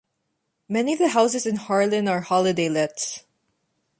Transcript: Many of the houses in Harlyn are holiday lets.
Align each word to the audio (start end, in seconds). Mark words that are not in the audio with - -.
Many 0.67 0.93
of 0.93 0.97
the 0.97 1.09
houses 1.09 1.45
in 1.45 1.57
Harlyn 1.57 2.09
are 2.09 2.21
holiday 2.21 2.69
lets. 2.69 3.23